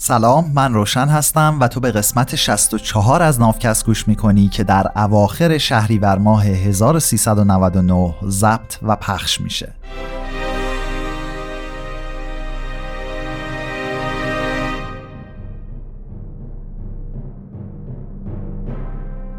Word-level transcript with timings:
سلام 0.00 0.52
من 0.54 0.74
روشن 0.74 1.08
هستم 1.08 1.58
و 1.60 1.68
تو 1.68 1.80
به 1.80 1.92
قسمت 1.92 2.34
64 2.36 3.22
از 3.22 3.40
نافکست 3.40 3.86
گوش 3.86 4.08
می‌کنی 4.08 4.48
که 4.48 4.64
در 4.64 4.86
اواخر 4.96 5.58
شهریور 5.58 6.18
ماه 6.18 6.44
1399 6.44 8.14
ضبط 8.28 8.76
و 8.82 8.96
پخش 8.96 9.40
میشه. 9.40 9.74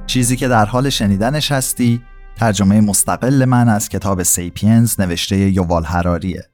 چیزی 0.08 0.36
که 0.36 0.48
در 0.48 0.66
حال 0.66 0.90
شنیدنش 0.90 1.52
هستی 1.52 2.02
ترجمه 2.36 2.82
مستقل 2.82 3.46
من 3.46 3.70
از 3.70 3.90
کتاب 3.90 4.24
سیپینز 4.24 5.00
نوشته 5.00 5.38
یووال 5.38 5.84
هراریه 5.84 6.50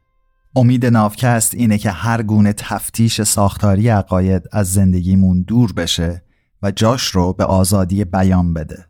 امید 0.56 0.86
نافکست 0.86 1.54
اینه 1.54 1.78
که 1.78 1.92
هر 1.92 2.24
گونه 2.24 2.54
تفتیش 2.54 3.22
ساختاری 3.22 3.90
عقاید 3.90 4.44
از 4.52 4.74
زندگیمون 4.74 5.42
دور 5.42 5.74
بشه 5.74 6.24
و 6.62 6.72
جاش 6.72 7.04
رو 7.04 7.34
به 7.34 7.44
آزادی 7.46 8.06
بیان 8.06 8.54
بده. 8.54 8.86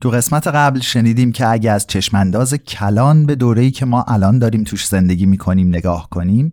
تو 0.00 0.10
قسمت 0.10 0.46
قبل 0.46 0.80
شنیدیم 0.80 1.32
که 1.32 1.48
اگه 1.48 1.70
از 1.70 1.86
چشمانداز 1.86 2.54
کلان 2.54 3.26
به 3.26 3.34
دوره‌ای 3.34 3.70
که 3.70 3.86
ما 3.86 4.02
الان 4.02 4.38
داریم 4.38 4.64
توش 4.64 4.86
زندگی 4.86 5.26
می‌کنیم 5.26 5.68
نگاه 5.68 6.08
کنیم 6.10 6.52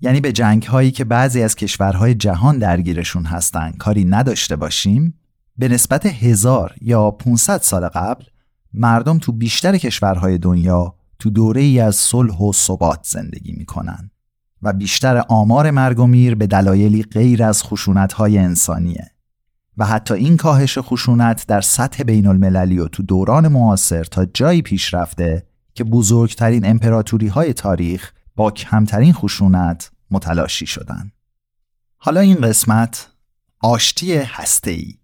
یعنی 0.00 0.20
به 0.20 0.32
جنگ 0.32 0.62
هایی 0.62 0.90
که 0.90 1.04
بعضی 1.04 1.42
از 1.42 1.54
کشورهای 1.54 2.14
جهان 2.14 2.58
درگیرشون 2.58 3.24
هستن 3.24 3.72
کاری 3.72 4.04
نداشته 4.04 4.56
باشیم 4.56 5.14
به 5.58 5.68
نسبت 5.68 6.06
هزار 6.06 6.74
یا 6.80 7.10
500 7.10 7.60
سال 7.60 7.88
قبل 7.88 8.24
مردم 8.74 9.18
تو 9.18 9.32
بیشتر 9.32 9.78
کشورهای 9.78 10.38
دنیا 10.38 10.94
تو 11.18 11.30
دوره 11.30 11.60
ای 11.60 11.80
از 11.80 11.96
صلح 11.96 12.38
و 12.38 12.52
ثبات 12.52 13.00
زندگی 13.02 13.52
می‌کنن 13.52 14.10
و 14.62 14.72
بیشتر 14.72 15.24
آمار 15.28 15.70
مرگ 15.70 15.98
و 15.98 16.06
میر 16.06 16.34
به 16.34 16.46
دلایلی 16.46 17.02
غیر 17.02 17.42
از 17.42 17.62
خشونت 17.62 18.12
های 18.12 18.38
انسانیه 18.38 19.10
و 19.76 19.86
حتی 19.86 20.14
این 20.14 20.36
کاهش 20.36 20.78
خشونت 20.78 21.46
در 21.46 21.60
سطح 21.60 22.02
بین 22.02 22.26
المللی 22.26 22.78
و 22.78 22.88
تو 22.88 23.02
دوران 23.02 23.48
معاصر 23.48 24.04
تا 24.04 24.24
جایی 24.24 24.62
پیش 24.62 24.94
رفته 24.94 25.46
که 25.74 25.84
بزرگترین 25.84 26.66
امپراتوری 26.66 27.28
های 27.28 27.52
تاریخ 27.52 28.12
با 28.36 28.50
کمترین 28.50 29.12
خشونت 29.12 29.90
متلاشی 30.10 30.66
شدن. 30.66 31.12
حالا 31.96 32.20
این 32.20 32.40
قسمت 32.40 33.10
آشتی 33.60 34.14
هسته‌ای 34.14 34.94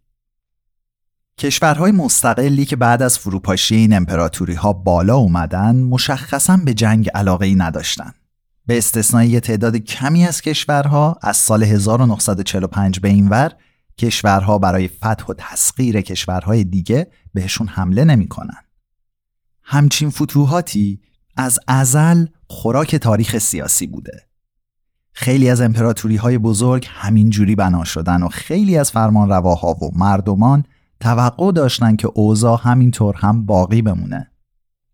کشورهای 1.40 1.92
مستقلی 1.92 2.64
که 2.64 2.76
بعد 2.76 3.02
از 3.02 3.18
فروپاشی 3.18 3.76
این 3.76 3.92
امپراتوری 3.92 4.54
ها 4.54 4.72
بالا 4.72 5.16
اومدن 5.16 5.76
مشخصا 5.76 6.56
به 6.56 6.74
جنگ 6.74 7.08
علاقه 7.08 7.46
ای 7.46 7.54
نداشتن. 7.54 8.12
به 8.66 8.78
استثنای 8.78 9.40
تعداد 9.40 9.76
کمی 9.76 10.26
از 10.26 10.40
کشورها 10.40 11.18
از 11.22 11.36
سال 11.36 11.62
1945 11.62 13.00
به 13.00 13.08
این 13.08 13.28
ور 13.28 13.52
کشورها 13.98 14.58
برای 14.58 14.88
فتح 14.88 15.24
و 15.28 15.34
تسخیر 15.38 16.00
کشورهای 16.00 16.64
دیگه 16.64 17.10
بهشون 17.34 17.68
حمله 17.68 18.04
نمی‌کنن. 18.04 18.62
همچین 19.62 20.10
فتوحاتی 20.10 21.00
از 21.36 21.58
ازل 21.68 22.26
خوراک 22.46 22.96
تاریخ 22.96 23.38
سیاسی 23.38 23.86
بوده. 23.86 24.26
خیلی 25.12 25.50
از 25.50 25.60
امپراتوری 25.60 26.16
های 26.16 26.38
بزرگ 26.38 26.86
همین 26.90 27.30
جوری 27.30 27.54
بنا 27.54 27.84
شدن 27.84 28.22
و 28.22 28.28
خیلی 28.28 28.78
از 28.78 28.90
فرمان 28.90 29.28
رواها 29.28 29.74
و 29.74 29.90
مردمان 29.98 30.64
توقع 31.00 31.52
داشتن 31.52 31.96
که 31.96 32.08
اوضاع 32.14 32.60
همینطور 32.62 33.16
هم 33.16 33.46
باقی 33.46 33.82
بمونه 33.82 34.30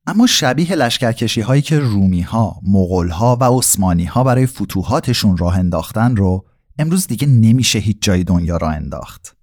اما 0.06 0.26
شبیه 0.26 0.74
لشکرکشی 0.74 1.40
هایی 1.40 1.62
که 1.62 1.78
رومی 1.78 2.20
ها، 2.20 2.60
مغول 2.62 3.08
ها 3.08 3.36
و 3.40 3.44
عثمانی 3.44 4.04
ها 4.04 4.24
برای 4.24 4.46
فتوحاتشون 4.46 5.36
راه 5.36 5.58
انداختن 5.58 6.16
رو 6.16 6.44
امروز 6.78 7.06
دیگه 7.06 7.27
نمیشه 7.27 7.78
هیچ 7.78 7.96
جای 8.00 8.24
دنیا 8.24 8.56
راه 8.56 8.74
انداخت. 8.74 9.36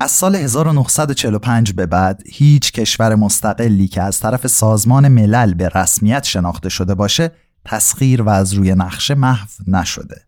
از 0.00 0.10
سال 0.10 0.36
1945 0.36 1.72
به 1.72 1.86
بعد 1.86 2.22
هیچ 2.26 2.72
کشور 2.72 3.14
مستقلی 3.14 3.88
که 3.88 4.02
از 4.02 4.20
طرف 4.20 4.46
سازمان 4.46 5.08
ملل 5.08 5.54
به 5.54 5.68
رسمیت 5.68 6.24
شناخته 6.24 6.68
شده 6.68 6.94
باشه 6.94 7.30
تسخیر 7.64 8.22
و 8.22 8.28
از 8.28 8.52
روی 8.52 8.74
نقشه 8.74 9.14
محو 9.14 9.48
نشده. 9.66 10.22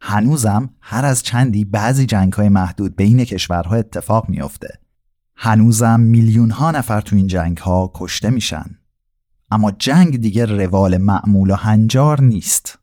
هنوزم 0.00 0.70
هر 0.80 1.04
از 1.04 1.22
چندی 1.22 1.64
بعضی 1.64 2.06
جنگ 2.06 2.32
های 2.32 2.48
محدود 2.48 2.96
بین 2.96 3.24
کشورها 3.24 3.76
اتفاق 3.76 4.28
میافته 4.28 4.85
هنوزم 5.36 6.00
میلیون 6.00 6.50
ها 6.50 6.70
نفر 6.70 7.00
تو 7.00 7.16
این 7.16 7.26
جنگ 7.26 7.56
ها 7.56 7.90
کشته 7.94 8.30
میشن. 8.30 8.64
اما 9.50 9.70
جنگ 9.70 10.20
دیگه 10.20 10.44
روال 10.44 10.98
معمول 10.98 11.50
و 11.50 11.54
هنجار 11.54 12.20
نیست. 12.20 12.78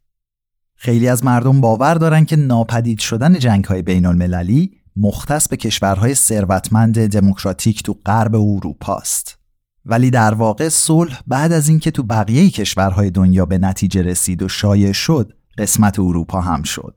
خیلی 0.75 1.08
از 1.08 1.24
مردم 1.24 1.62
باور 1.62 1.96
دارن 1.96 2.25
که 2.25 2.36
ناپدید 2.36 3.00
شدن 3.00 3.40
جنگ 3.40 3.66
های 3.66 3.81
بین 3.81 4.06
المللی 4.06 4.72
مختص 4.96 5.47
به 5.47 5.58
کشورهای 5.58 6.16
ثروتمند 6.16 7.08
دموکراتیک 7.08 7.84
تو 7.84 7.97
غرب 8.06 8.36
اروپا 8.36 8.96
است. 8.96 9.38
ولی 9.86 10.09
در 10.09 10.34
واقع 10.34 10.69
صلح 10.69 11.22
بعد 11.28 11.52
از 11.52 11.69
اینکه 11.69 11.92
تو 11.92 12.03
بقیه 12.03 12.50
کشورهای 12.50 13.09
دنیا 13.09 13.46
به 13.46 13.58
نتیجه 13.58 14.02
رسید 14.02 14.44
و 14.44 14.50
شایع 14.50 14.92
شد 14.92 15.34
قسمت 15.58 16.00
اروپا 16.00 16.42
هم 16.42 16.63
شد. 16.63 16.96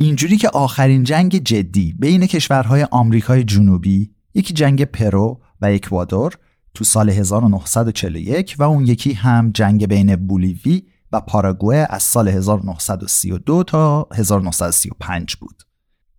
اینجوری 0.00 0.36
که 0.36 0.48
آخرین 0.48 1.04
جنگ 1.04 1.36
جدی 1.36 1.94
بین 1.98 2.26
کشورهای 2.26 2.86
آمریکای 2.90 3.44
جنوبی 3.44 4.10
یکی 4.38 4.54
جنگ 4.54 4.84
پرو 4.84 5.40
و 5.60 5.66
اکوادور 5.66 6.38
تو 6.74 6.84
سال 6.84 7.10
1941 7.10 8.56
و 8.58 8.62
اون 8.62 8.86
یکی 8.86 9.12
هم 9.12 9.50
جنگ 9.54 9.86
بین 9.86 10.16
بولیوی 10.16 10.82
و 11.12 11.20
پاراگوئه 11.20 11.86
از 11.90 12.02
سال 12.02 12.28
1932 12.28 13.62
تا 13.62 14.08
1935 14.14 15.36
بود. 15.36 15.62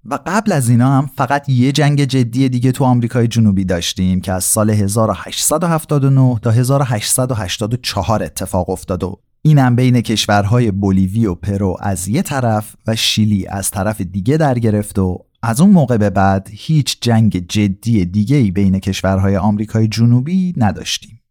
و 0.06 0.19
قبل 0.25 0.52
از 0.52 0.69
اینا 0.69 0.97
هم 0.97 1.09
فقط 1.16 1.50
یه 1.50 1.72
جنگ 1.72 2.03
جدی 2.03 2.50
دیگه 2.50 2.72
تو 2.72 2.84
آمریکای 2.84 3.28
جنوبی 3.28 3.66
داشتیم 3.66 4.22
که 4.22 4.34
از 4.34 4.44
سال 4.44 4.69
1879 4.69 6.40
تا 6.41 6.52
1884 6.52 8.24
اتفاق 8.24 8.69
افتاد 8.69 9.03
و 9.03 9.19
اینم 9.41 9.75
بین 9.75 10.02
کشورهای 10.02 10.72
بولیوی 10.72 11.25
و 11.25 11.35
پرو 11.35 11.78
از 11.79 12.08
یه 12.08 12.22
طرف 12.22 12.75
و 12.88 12.96
شیلی 12.96 13.47
از 13.47 13.72
طرف 13.72 14.02
دیگه 14.02 14.38
در 14.38 14.59
گرفت 14.59 15.00
و 15.00 15.25
از 15.42 15.62
اون 15.62 15.70
موقع 15.70 15.98
به 15.98 16.10
بعد 16.10 16.50
هیچ 16.52 16.98
جنگ 17.02 17.48
جدی 17.48 18.06
دیگه 18.06 18.38
ای 18.38 18.52
بین 18.52 18.80
کشورهای 18.80 19.38
آمریکای 19.38 19.88
جنوبی 19.88 20.54
نداشتیم. 20.58 21.22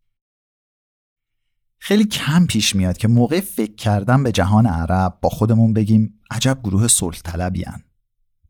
خیلی 1.79 2.05
کم 2.05 2.47
پیش 2.47 2.77
میاد 2.77 2.97
که 2.97 3.09
موقع 3.09 3.41
فکر 3.41 3.75
کردن 3.75 4.23
به 4.23 4.33
جهان 4.33 4.67
عرب 4.67 5.19
با 5.23 5.29
خودمون 5.29 5.73
بگیم 5.73 6.21
عجب 6.31 6.59
گروه 6.65 6.89
صلح 6.89 7.19
طلبیان. 7.25 7.83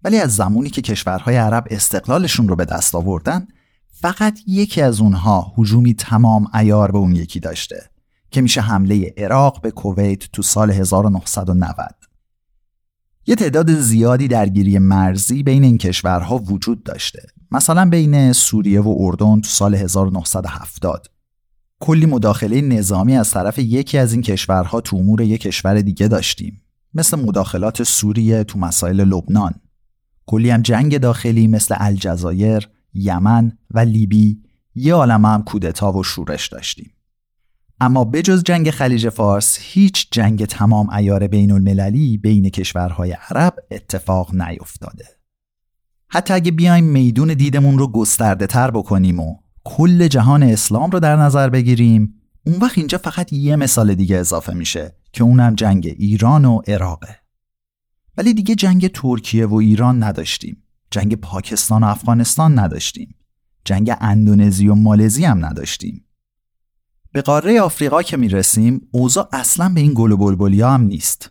ولی 0.05 0.19
از 0.19 0.37
زمانی 0.37 0.71
که 0.71 0.83
کشورهای 0.83 1.37
عرب 1.37 1.67
استقلالشون 1.71 2.49
رو 2.49 2.57
به 2.57 2.65
دست 2.65 2.95
آوردن 2.95 3.49
فقط 3.91 4.39
یکی 4.47 4.83
از 4.83 5.01
اونها 5.01 5.53
هجومی 5.59 5.95
تمام 5.95 6.47
ایار 6.55 6.93
به 6.93 6.99
اون 6.99 7.15
یکی 7.17 7.41
داشته 7.41 7.91
که 8.31 8.41
میشه 8.41 8.61
حمله 8.61 9.15
عراق 9.17 9.61
به 9.61 9.71
کویت 9.71 10.33
تو 10.33 10.43
سال 10.43 10.71
1990 10.71 11.98
یه 13.29 13.35
تعداد 13.35 13.75
زیادی 13.75 14.29
درگیری 14.29 14.79
مرزی 14.79 15.43
بین 15.43 15.65
این 15.65 15.79
کشورها 15.79 16.39
وجود 16.39 16.83
داشته. 16.83 17.23
مثلا 17.51 17.91
بین 17.91 18.33
سوریه 18.33 18.81
و 18.81 18.95
اردن 18.99 19.41
تو 19.41 19.49
سال 19.49 19.75
1970 19.75 21.07
کلی 21.81 22.07
مداخله 22.07 22.61
نظامی 22.61 23.17
از 23.17 23.31
طرف 23.31 23.59
یکی 23.59 23.99
از 23.99 24.13
این 24.13 24.23
کشورها 24.23 24.81
تو 24.81 24.97
امور 24.97 25.21
یک 25.21 25.41
کشور 25.41 25.81
دیگه 25.81 26.09
داشتیم. 26.09 26.63
مثل 26.95 27.21
مداخلات 27.21 27.83
سوریه 27.83 28.45
تو 28.45 28.59
مسائل 28.59 29.01
لبنان. 29.01 29.55
کلی 30.27 30.51
هم 30.51 30.63
جنگ 30.63 30.99
داخلی 30.99 31.47
مثل 31.47 31.75
الجزایر، 31.79 32.69
یمن 32.95 33.53
و 33.71 33.79
لیبی. 33.79 34.43
یه 34.75 34.95
عالم 34.95 35.25
هم 35.25 35.43
کودتا 35.43 35.93
و 35.93 36.03
شورش 36.03 36.49
داشتیم. 36.49 36.91
اما 37.81 38.05
بجز 38.05 38.43
جنگ 38.43 38.71
خلیج 38.71 39.09
فارس 39.09 39.59
هیچ 39.61 40.09
جنگ 40.11 40.45
تمام 40.45 40.91
ایار 40.91 41.27
بین 41.27 41.51
المللی 41.51 42.19
بین 42.19 42.51
کشورهای 42.51 43.17
عرب 43.31 43.55
اتفاق 43.71 44.35
نیفتاده. 44.35 45.05
حتی 46.09 46.35
اگه 46.35 46.51
بیایم 46.51 46.85
میدون 46.85 47.35
دیدمون 47.35 47.79
رو 47.79 47.93
گسترده 47.93 48.47
تر 48.47 48.71
بکنیم 48.71 49.21
و 49.21 49.37
کل 49.65 50.09
جهان 50.09 50.43
اسلام 50.43 50.91
رو 50.91 51.01
در 51.01 51.17
نظر 51.17 51.49
بگیریم 51.49 52.15
اون 52.47 52.57
وقت 52.57 52.79
اینجا 52.79 52.99
فقط 52.99 53.33
یه 53.33 53.57
مثال 53.57 53.95
دیگه 53.95 54.17
اضافه 54.17 54.55
میشه 54.55 54.97
که 55.13 55.25
اونم 55.25 55.55
جنگ 55.55 55.95
ایران 55.99 56.45
و 56.45 56.61
عراقه. 56.69 57.19
ولی 58.17 58.35
دیگه 58.35 58.55
جنگ 58.55 58.89
ترکیه 58.89 59.47
و 59.47 59.55
ایران 59.55 60.03
نداشتیم. 60.03 60.63
جنگ 60.91 61.15
پاکستان 61.15 61.85
و 61.85 61.87
افغانستان 61.87 62.59
نداشتیم. 62.59 63.15
جنگ 63.65 63.93
اندونزی 64.01 64.69
و 64.69 64.75
مالزی 64.75 65.25
هم 65.25 65.47
نداشتیم. 65.47 66.05
به 67.13 67.23
قاره 67.23 67.61
آفریقا 67.61 68.03
که 68.03 68.17
می‌رسیم 68.17 68.89
اوضاع 68.91 69.29
اصلا 69.33 69.69
به 69.69 69.81
این 69.81 69.93
گل 69.95 70.13
و 70.13 70.17
بلبلی 70.17 70.63
هم 70.63 70.83
نیست 70.83 71.31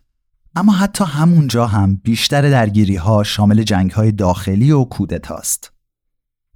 اما 0.56 0.74
حتی 0.74 1.04
همونجا 1.04 1.68
هم 1.68 1.96
بیشتر 2.04 2.42
درگیری 2.42 2.96
ها 2.96 3.24
شامل 3.24 3.64
جنگ 3.64 3.92
های 3.92 4.12
داخلی 4.12 4.72
و 4.72 4.84
کودتاست 4.84 5.72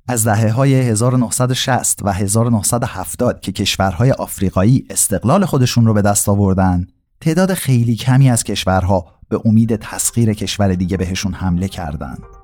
از 0.07 0.27
دهه 0.27 0.51
های 0.51 0.73
1960 0.73 1.99
و 2.03 2.11
1970 2.11 3.39
که 3.39 3.51
کشورهای 3.51 4.11
آفریقایی 4.11 4.85
استقلال 4.89 5.45
خودشون 5.45 5.85
رو 5.85 5.93
به 5.93 6.01
دست 6.01 6.29
آوردن 6.29 6.87
تعداد 7.21 7.53
خیلی 7.53 7.95
کمی 7.95 8.29
از 8.29 8.43
کشورها 8.43 9.05
به 9.29 9.41
امید 9.45 9.75
تسخیر 9.75 10.33
کشور 10.33 10.75
دیگه 10.75 10.97
بهشون 10.97 11.33
حمله 11.33 11.67
کردند. 11.67 12.40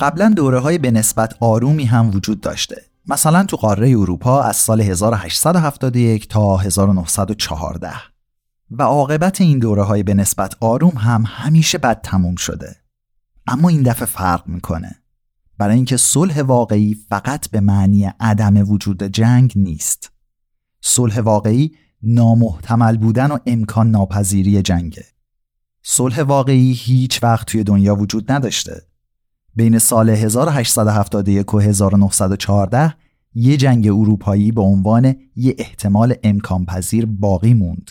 قبلا 0.00 0.28
دوره 0.36 0.58
های 0.58 0.78
به 0.78 0.90
نسبت 0.90 1.36
آرومی 1.40 1.84
هم 1.84 2.10
وجود 2.14 2.40
داشته. 2.40 2.82
مثلا 3.06 3.44
تو 3.44 3.56
قاره 3.56 3.90
اروپا 3.90 4.42
از 4.42 4.56
سال 4.56 4.80
1871 4.80 6.28
تا 6.28 6.56
1914 6.56 7.92
و 8.70 8.82
عاقبت 8.82 9.40
این 9.40 9.58
دوره 9.58 9.82
های 9.82 10.02
به 10.02 10.14
نسبت 10.14 10.56
آروم 10.60 10.96
هم 10.96 11.24
همیشه 11.26 11.78
بد 11.78 12.00
تموم 12.00 12.36
شده. 12.36 12.76
اما 13.46 13.68
این 13.68 13.82
دفعه 13.82 14.06
فرق 14.06 14.46
می‌کنه. 14.46 14.96
برای 15.58 15.76
اینکه 15.76 15.96
صلح 15.96 16.42
واقعی 16.42 16.96
فقط 17.08 17.50
به 17.50 17.60
معنی 17.60 18.12
عدم 18.20 18.70
وجود 18.70 19.02
جنگ 19.02 19.52
نیست. 19.56 20.12
صلح 20.80 21.20
واقعی 21.20 21.72
نامحتمل 22.02 22.96
بودن 22.96 23.30
و 23.30 23.38
امکان 23.46 23.90
ناپذیری 23.90 24.62
جنگه. 24.62 25.04
صلح 25.82 26.22
واقعی 26.22 26.72
هیچ 26.72 27.22
وقت 27.22 27.46
توی 27.46 27.64
دنیا 27.64 27.96
وجود 27.96 28.32
نداشته. 28.32 28.89
بین 29.60 29.78
سال 29.78 30.10
1871 30.10 31.54
و 31.54 31.58
1914 31.58 32.94
یه 33.34 33.56
جنگ 33.56 33.86
اروپایی 33.86 34.52
به 34.52 34.60
عنوان 34.60 35.14
یه 35.36 35.54
احتمال 35.58 36.14
امکان 36.24 36.64
پذیر 36.64 37.06
باقی 37.06 37.54
موند. 37.54 37.90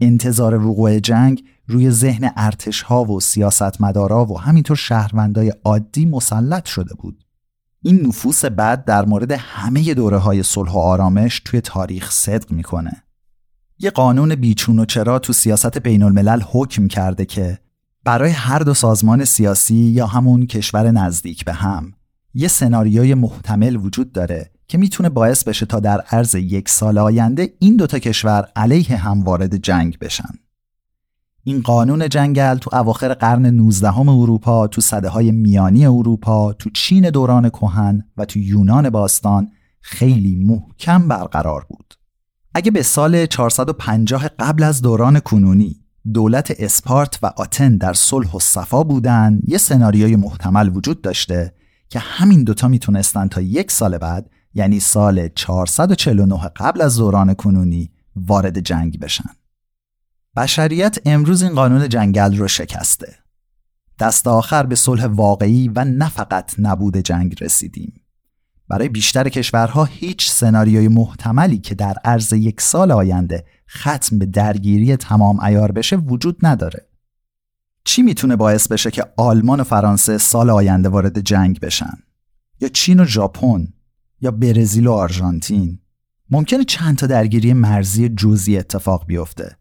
انتظار 0.00 0.66
وقوع 0.66 0.98
جنگ 0.98 1.44
روی 1.66 1.90
ذهن 1.90 2.30
ارتش 2.36 2.82
ها 2.82 3.04
و 3.04 3.20
سیاستمدارا 3.20 4.24
و 4.24 4.40
همینطور 4.40 4.76
شهروندای 4.76 5.52
عادی 5.64 6.06
مسلط 6.06 6.64
شده 6.64 6.94
بود. 6.94 7.24
این 7.82 8.06
نفوس 8.06 8.44
بد 8.44 8.84
در 8.84 9.04
مورد 9.04 9.32
همه 9.32 9.94
دوره 9.94 10.18
های 10.18 10.42
صلح 10.42 10.72
و 10.72 10.78
آرامش 10.78 11.42
توی 11.44 11.60
تاریخ 11.60 12.10
صدق 12.10 12.52
می‌کنه. 12.52 13.02
یه 13.78 13.90
قانون 13.90 14.34
بیچون 14.34 14.78
و 14.78 14.84
چرا 14.84 15.18
تو 15.18 15.32
سیاست 15.32 15.78
بین 15.78 16.02
الملل 16.02 16.40
حکم 16.52 16.88
کرده 16.88 17.24
که 17.24 17.58
برای 18.06 18.30
هر 18.30 18.58
دو 18.58 18.74
سازمان 18.74 19.24
سیاسی 19.24 19.74
یا 19.74 20.06
همون 20.06 20.46
کشور 20.46 20.90
نزدیک 20.90 21.44
به 21.44 21.52
هم 21.52 21.92
یه 22.34 22.48
سناریوی 22.48 23.14
محتمل 23.14 23.76
وجود 23.76 24.12
داره 24.12 24.50
که 24.68 24.78
می‌تونه 24.78 25.08
باعث 25.08 25.44
بشه 25.44 25.66
تا 25.66 25.80
در 25.80 26.00
عرض 26.00 26.34
یک 26.34 26.68
سال 26.68 26.98
آینده 26.98 27.54
این 27.58 27.76
دوتا 27.76 27.98
کشور 27.98 28.48
علیه 28.56 28.96
هم 28.96 29.22
وارد 29.22 29.56
جنگ 29.56 29.98
بشن. 29.98 30.28
این 31.44 31.62
قانون 31.62 32.08
جنگل 32.08 32.58
تو 32.58 32.76
اواخر 32.76 33.14
قرن 33.14 33.46
19 33.46 33.90
هم 33.90 34.08
اروپا، 34.08 34.66
تو 34.66 34.80
صده 34.80 35.08
های 35.08 35.30
میانی 35.30 35.86
اروپا، 35.86 36.52
تو 36.52 36.70
چین 36.70 37.10
دوران 37.10 37.48
کهن 37.48 38.04
و 38.16 38.24
تو 38.24 38.38
یونان 38.38 38.90
باستان 38.90 39.48
خیلی 39.80 40.36
محکم 40.36 41.08
برقرار 41.08 41.66
بود. 41.68 41.94
اگه 42.54 42.70
به 42.70 42.82
سال 42.82 43.26
450 43.26 44.28
قبل 44.28 44.62
از 44.62 44.82
دوران 44.82 45.20
کنونی 45.20 45.85
دولت 46.12 46.54
اسپارت 46.58 47.18
و 47.22 47.26
آتن 47.36 47.76
در 47.76 47.92
صلح 47.92 48.32
و 48.32 48.38
صفا 48.38 48.82
بودن 48.82 49.40
یه 49.46 49.58
سناریوی 49.58 50.16
محتمل 50.16 50.76
وجود 50.76 51.02
داشته 51.02 51.54
که 51.88 51.98
همین 51.98 52.44
دوتا 52.44 52.68
می‌تونستن 52.68 53.28
تا 53.28 53.40
یک 53.40 53.70
سال 53.70 53.98
بعد 53.98 54.30
یعنی 54.54 54.80
سال 54.80 55.28
449 55.28 56.48
قبل 56.56 56.82
از 56.82 56.96
دوران 56.96 57.34
کنونی 57.34 57.90
وارد 58.16 58.60
جنگ 58.60 59.00
بشن. 59.00 59.30
بشریت 60.36 60.98
امروز 61.04 61.42
این 61.42 61.54
قانون 61.54 61.88
جنگل 61.88 62.36
رو 62.36 62.48
شکسته. 62.48 63.14
دست 64.00 64.28
آخر 64.28 64.66
به 64.66 64.74
صلح 64.74 65.06
واقعی 65.06 65.68
و 65.68 65.84
نه 65.84 66.08
فقط 66.08 66.54
نبود 66.58 66.96
جنگ 66.96 67.44
رسیدیم. 67.44 67.92
برای 68.68 68.88
بیشتر 68.88 69.28
کشورها 69.28 69.84
هیچ 69.84 70.30
سناریوی 70.30 70.88
محتملی 70.88 71.58
که 71.58 71.74
در 71.74 71.94
عرض 72.04 72.32
یک 72.32 72.60
سال 72.60 72.92
آینده 72.92 73.44
ختم 73.70 74.18
به 74.18 74.26
درگیری 74.26 74.96
تمام 74.96 75.40
ایار 75.40 75.72
بشه 75.72 75.96
وجود 75.96 76.36
نداره. 76.42 76.86
چی 77.84 78.02
می‌تونه 78.02 78.36
باعث 78.36 78.68
بشه 78.68 78.90
که 78.90 79.04
آلمان 79.16 79.60
و 79.60 79.64
فرانسه 79.64 80.18
سال 80.18 80.50
آینده 80.50 80.88
وارد 80.88 81.20
جنگ 81.20 81.60
بشن؟ 81.60 81.98
یا 82.60 82.68
چین 82.68 83.00
و 83.00 83.04
ژاپن؟ 83.04 83.68
یا 84.20 84.30
برزیل 84.30 84.86
و 84.86 84.92
آرژانتین؟ 84.92 85.78
ممکنه 86.30 86.64
چند 86.64 86.96
تا 86.96 87.06
درگیری 87.06 87.52
مرزی 87.52 88.08
جزئی 88.08 88.58
اتفاق 88.58 89.06
بیفته. 89.06 89.56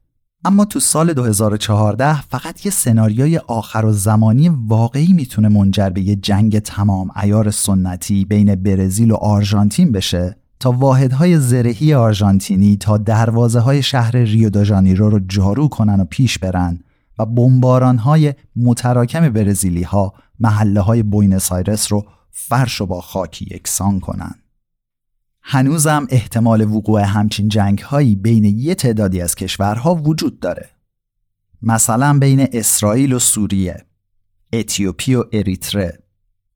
اما 0.46 0.66
تو 0.66 0.80
سال 0.80 1.14
2014 1.14 2.22
فقط 2.22 2.66
یه 2.66 2.72
سناریوی 2.72 3.38
آخر 3.38 3.86
و 3.86 3.92
زمانی 3.92 4.50
واقعی 4.50 5.14
می‌تونه 5.14 5.48
منجر 5.48 5.90
به 5.90 6.02
یه 6.02 6.16
جنگ 6.16 6.60
تمام 6.60 7.12
ایار 7.24 7.52
سنتی 7.52 8.26
بین 8.26 8.56
برزیل 8.56 9.12
و 9.12 9.16
آرژانتین 9.16 9.92
بشه؟ 9.92 10.36
واحدهای 10.72 11.40
زرهی 11.40 11.94
آرژانتینی 11.94 12.78
تا 12.78 12.98
دروازه 12.98 13.60
های 13.60 13.84
شهر 13.84 14.18
ریو 14.18 14.50
دا 14.50 14.64
ژانیرو 14.64 15.10
رو 15.10 15.20
جارو 15.20 15.68
کنن 15.68 16.00
و 16.00 16.06
پیش 16.06 16.40
برن 16.40 16.80
و 17.20 17.26
بمباران 17.26 17.98
های 17.98 18.34
متراکم 18.56 19.30
برزیلی 19.30 19.84
ها 19.84 20.14
محله 20.40 20.82
های 20.82 21.04
بوینس 21.04 21.52
آیرس 21.52 21.92
رو 21.92 22.06
فرش 22.32 22.82
و 22.82 22.86
با 22.86 23.02
خاک 23.02 23.48
یکسان 23.52 24.00
کنن. 24.00 24.36
هنوزم 25.42 26.08
احتمال 26.10 26.62
وقوع 26.62 27.02
همچین 27.02 27.48
جنگ 27.48 27.80
هایی 27.80 28.16
بین 28.16 28.46
یه 28.46 28.76
تعدادی 28.76 29.22
از 29.22 29.36
کشورها 29.36 29.96
وجود 29.96 30.40
داره. 30.40 30.70
مثلا 31.62 32.20
بین 32.20 32.48
اسرائیل 32.54 33.14
و 33.14 33.20
سوریه، 33.20 33.86
اتیوپی 34.54 35.16
و 35.16 35.24
اریتره، 35.34 36.00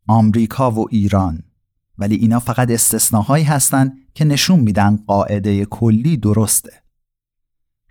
آمریکا 0.07 0.71
و 0.71 0.85
ایران، 0.89 1.43
ولی 1.99 2.15
اینا 2.15 2.39
فقط 2.39 2.71
استثناهایی 2.71 3.43
هستن 3.43 3.93
که 4.13 4.25
نشون 4.25 4.59
میدن 4.59 4.99
قاعده 5.07 5.65
کلی 5.65 6.17
درسته. 6.17 6.71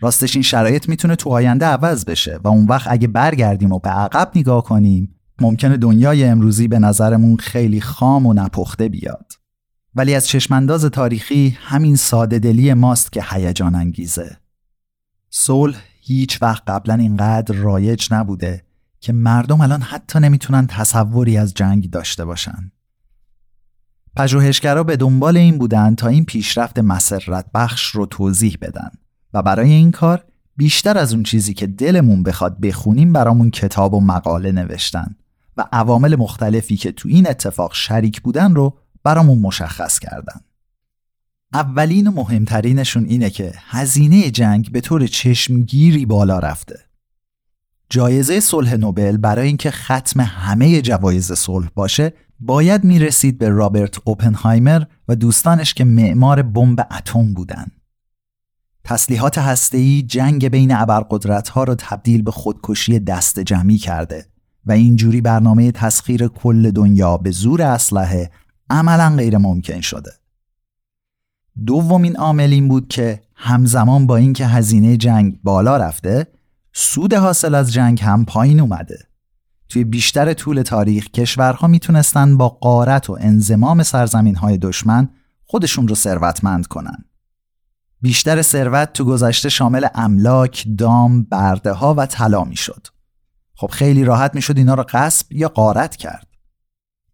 راستش 0.00 0.36
این 0.36 0.42
شرایط 0.42 0.88
می‌تونه 0.88 1.16
تو 1.16 1.30
آینده 1.30 1.66
عوض 1.66 2.04
بشه 2.04 2.40
و 2.44 2.48
اون 2.48 2.66
وقت 2.66 2.88
اگه 2.90 3.08
برگردیم 3.08 3.72
و 3.72 3.78
به 3.78 3.90
عقب 3.90 4.32
نگاه 4.34 4.64
کنیم 4.64 5.14
ممکنه 5.40 5.76
دنیای 5.76 6.24
امروزی 6.24 6.68
به 6.68 6.78
نظرمون 6.78 7.36
خیلی 7.36 7.80
خام 7.80 8.26
و 8.26 8.32
نپخته 8.32 8.88
بیاد. 8.88 9.32
ولی 9.94 10.14
از 10.14 10.28
چشمانداز 10.28 10.84
تاریخی 10.84 11.56
همین 11.60 11.96
ساده 11.96 12.38
دلی 12.38 12.74
ماست 12.74 13.12
که 13.12 13.24
هیجان 13.30 13.74
انگیزه. 13.74 14.36
صلح 15.30 15.76
هیچ 16.00 16.42
وقت 16.42 16.62
قبلا 16.66 16.94
اینقدر 16.94 17.54
رایج 17.54 18.08
نبوده 18.10 18.64
که 19.00 19.12
مردم 19.12 19.60
الان 19.60 19.82
حتی 19.82 20.18
نمی‌تونن 20.18 20.66
تصوری 20.66 21.38
از 21.38 21.54
جنگ 21.54 21.90
داشته 21.90 22.24
باشن. 22.24 22.72
پژوهشگرا 24.16 24.84
به 24.84 24.96
دنبال 24.96 25.36
این 25.36 25.58
بودند 25.58 25.96
تا 25.96 26.08
این 26.08 26.24
پیشرفت 26.24 26.78
مسرت 26.78 27.46
بخش 27.54 27.86
رو 27.86 28.06
توضیح 28.06 28.58
بدن 28.60 28.90
و 29.34 29.42
برای 29.42 29.70
این 29.70 29.90
کار 29.90 30.24
بیشتر 30.56 30.98
از 30.98 31.14
اون 31.14 31.22
چیزی 31.22 31.54
که 31.54 31.66
دلمون 31.66 32.22
بخواد 32.22 32.60
بخونیم 32.60 33.12
برامون 33.12 33.50
کتاب 33.50 33.94
و 33.94 34.00
مقاله 34.00 34.52
نوشتن 34.52 35.16
و 35.56 35.64
عوامل 35.72 36.16
مختلفی 36.16 36.76
که 36.76 36.92
تو 36.92 37.08
این 37.08 37.28
اتفاق 37.28 37.74
شریک 37.74 38.20
بودن 38.20 38.54
رو 38.54 38.78
برامون 39.04 39.38
مشخص 39.38 39.98
کردن. 39.98 40.40
اولین 41.52 42.06
و 42.06 42.10
مهمترینشون 42.10 43.04
اینه 43.04 43.30
که 43.30 43.52
هزینه 43.56 44.30
جنگ 44.30 44.72
به 44.72 44.80
طور 44.80 45.06
چشمگیری 45.06 46.06
بالا 46.06 46.38
رفته. 46.38 46.80
جایزه 47.90 48.40
صلح 48.40 48.74
نوبل 48.74 49.16
برای 49.16 49.46
اینکه 49.46 49.70
ختم 49.70 50.20
همه 50.20 50.82
جوایز 50.82 51.32
صلح 51.32 51.68
باشه 51.74 52.12
باید 52.40 52.84
می 52.84 52.98
رسید 52.98 53.38
به 53.38 53.48
رابرت 53.48 53.98
اوپنهایمر 54.04 54.82
و 55.08 55.16
دوستانش 55.16 55.74
که 55.74 55.84
معمار 55.84 56.42
بمب 56.42 56.86
اتم 56.90 57.34
بودند. 57.34 57.72
تسلیحات 58.84 59.38
هسته‌ای 59.38 60.02
جنگ 60.02 60.48
بین 60.48 60.74
ابرقدرت‌ها 60.74 61.64
را 61.64 61.74
تبدیل 61.74 62.22
به 62.22 62.30
خودکشی 62.30 62.98
دست 62.98 63.40
جمعی 63.40 63.78
کرده 63.78 64.26
و 64.66 64.72
اینجوری 64.72 65.20
برنامه 65.20 65.72
تسخیر 65.72 66.28
کل 66.28 66.70
دنیا 66.70 67.16
به 67.16 67.30
زور 67.30 67.62
اسلحه 67.62 68.30
عملا 68.70 69.16
غیر 69.16 69.38
ممکن 69.38 69.80
شده. 69.80 70.10
دومین 71.66 72.16
عامل 72.16 72.52
این 72.52 72.68
بود 72.68 72.88
که 72.88 73.22
همزمان 73.34 74.06
با 74.06 74.16
اینکه 74.16 74.46
هزینه 74.46 74.96
جنگ 74.96 75.42
بالا 75.42 75.76
رفته، 75.76 76.26
سود 76.72 77.14
حاصل 77.14 77.54
از 77.54 77.72
جنگ 77.72 78.00
هم 78.02 78.24
پایین 78.24 78.60
اومده. 78.60 79.07
توی 79.68 79.84
بیشتر 79.84 80.32
طول 80.32 80.62
تاریخ 80.62 81.08
کشورها 81.08 81.66
می‌تونستن 81.66 82.36
با 82.36 82.48
قارت 82.48 83.10
و 83.10 83.16
انزمام 83.20 83.82
سرزمین 83.82 84.36
های 84.36 84.58
دشمن 84.58 85.08
خودشون 85.44 85.88
رو 85.88 85.94
ثروتمند 85.94 86.66
کنن. 86.66 87.04
بیشتر 88.00 88.42
ثروت 88.42 88.92
تو 88.92 89.04
گذشته 89.04 89.48
شامل 89.48 89.86
املاک، 89.94 90.66
دام، 90.78 91.22
برده 91.22 91.72
ها 91.72 91.94
و 91.94 92.06
طلا 92.06 92.44
می‌شد. 92.44 92.86
خب 93.54 93.66
خیلی 93.66 94.04
راحت 94.04 94.34
می‌شد 94.34 94.58
اینا 94.58 94.74
رو 94.74 94.82
غصب 94.82 95.32
یا 95.32 95.48
غارت 95.48 95.96
کرد. 95.96 96.26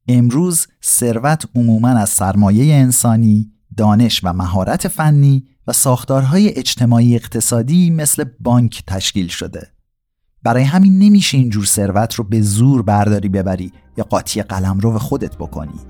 امروز 0.08 0.66
ثروت 0.84 1.44
عموما 1.54 1.88
از 1.88 2.08
سرمایه 2.08 2.74
انسانی، 2.74 3.52
دانش 3.76 4.20
و 4.24 4.32
مهارت 4.32 4.88
فنی 4.88 5.46
و 5.66 5.72
ساختارهای 5.72 6.58
اجتماعی 6.58 7.14
اقتصادی 7.14 7.90
مثل 7.90 8.24
بانک 8.40 8.82
تشکیل 8.86 9.28
شده. 9.28 9.73
برای 10.44 10.62
همین 10.62 10.98
نمیشه 10.98 11.38
اینجور 11.38 11.64
ثروت 11.64 12.14
رو 12.14 12.24
به 12.24 12.40
زور 12.40 12.82
برداری 12.82 13.28
ببری 13.28 13.72
یا 13.96 14.04
قاطی 14.04 14.42
قلم 14.42 14.78
رو 14.78 14.92
به 14.92 14.98
خودت 14.98 15.36
بکنی. 15.36 15.80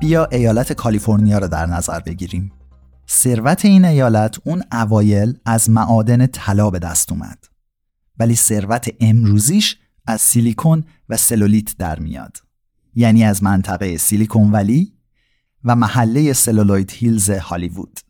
بیا 0.00 0.28
ایالت 0.32 0.72
کالیفرنیا 0.72 1.38
رو 1.38 1.48
در 1.48 1.66
نظر 1.66 2.00
بگیریم. 2.00 2.52
ثروت 3.10 3.64
این 3.64 3.84
ایالت 3.84 4.36
اون 4.44 4.62
اوایل 4.72 5.38
از 5.44 5.70
معادن 5.70 6.26
طلا 6.26 6.70
به 6.70 6.78
دست 6.78 7.12
اومد. 7.12 7.44
ولی 8.18 8.36
ثروت 8.36 8.88
امروزیش 9.00 9.76
از 10.06 10.20
سیلیکون 10.20 10.84
و 11.08 11.16
سلولوید 11.16 11.76
در 11.78 11.98
میاد. 11.98 12.36
یعنی 12.94 13.24
از 13.24 13.42
منطقه 13.42 13.96
سیلیکون 13.96 14.52
ولی 14.52 14.92
و 15.64 15.76
محله 15.76 16.32
سلولوید 16.32 16.90
هیلز 16.90 17.30
هالیوود. 17.30 18.00